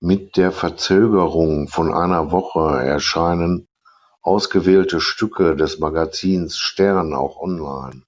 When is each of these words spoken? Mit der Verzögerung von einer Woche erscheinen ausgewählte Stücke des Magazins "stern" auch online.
Mit 0.00 0.36
der 0.36 0.52
Verzögerung 0.52 1.66
von 1.66 1.92
einer 1.92 2.30
Woche 2.30 2.80
erscheinen 2.80 3.66
ausgewählte 4.22 5.00
Stücke 5.00 5.56
des 5.56 5.80
Magazins 5.80 6.56
"stern" 6.56 7.12
auch 7.12 7.36
online. 7.40 8.04